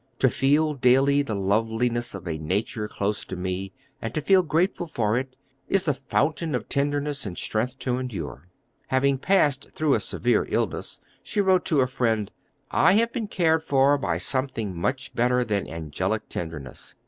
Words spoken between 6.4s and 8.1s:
of tenderness and strength to